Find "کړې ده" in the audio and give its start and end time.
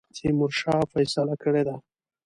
1.43-1.75